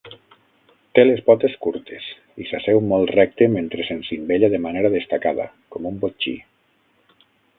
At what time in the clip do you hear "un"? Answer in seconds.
5.93-6.03